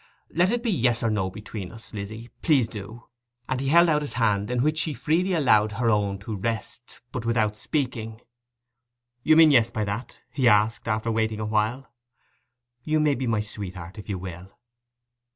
Let 0.31 0.49
it 0.51 0.63
be 0.63 0.71
Yes 0.71 1.03
or 1.03 1.11
No 1.11 1.29
between 1.29 1.71
us, 1.71 1.93
Lizzy; 1.93 2.31
please 2.41 2.67
do!' 2.67 3.07
And 3.47 3.59
he 3.61 3.67
held 3.67 3.87
out 3.87 4.01
his 4.01 4.13
hand, 4.13 4.49
in 4.49 4.63
which 4.63 4.79
she 4.79 4.95
freely 4.95 5.33
allowed 5.33 5.73
her 5.73 5.91
own 5.91 6.17
to 6.21 6.35
rest, 6.35 7.01
but 7.11 7.23
without 7.23 7.55
speaking. 7.55 8.19
'You 9.21 9.35
mean 9.35 9.51
Yes 9.51 9.69
by 9.69 9.85
that?' 9.85 10.17
he 10.31 10.47
asked, 10.47 10.87
after 10.87 11.11
waiting 11.11 11.39
a 11.39 11.45
while. 11.45 11.93
'You 12.83 12.99
may 12.99 13.13
be 13.13 13.27
my 13.27 13.41
sweetheart, 13.41 13.99
if 13.99 14.09
you 14.09 14.17
will. 14.17 14.57